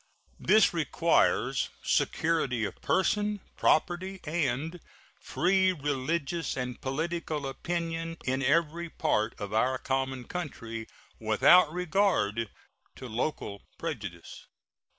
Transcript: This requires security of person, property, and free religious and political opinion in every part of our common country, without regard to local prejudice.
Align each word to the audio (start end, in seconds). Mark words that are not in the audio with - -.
This 0.39 0.73
requires 0.73 1.69
security 1.83 2.65
of 2.65 2.81
person, 2.81 3.39
property, 3.55 4.19
and 4.23 4.79
free 5.19 5.71
religious 5.73 6.57
and 6.57 6.81
political 6.81 7.45
opinion 7.45 8.17
in 8.25 8.41
every 8.41 8.89
part 8.89 9.39
of 9.39 9.53
our 9.53 9.77
common 9.77 10.23
country, 10.23 10.87
without 11.19 11.71
regard 11.71 12.49
to 12.95 13.07
local 13.07 13.61
prejudice. 13.77 14.47